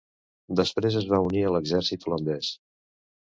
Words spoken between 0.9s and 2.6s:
es va unir a l'exèrcit holandès.